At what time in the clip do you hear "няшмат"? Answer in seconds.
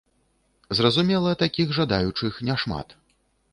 2.51-2.87